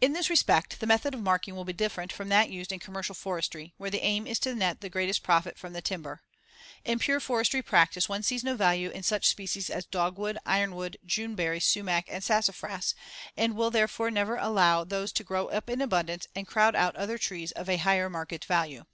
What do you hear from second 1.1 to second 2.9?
of marking will be different from that used in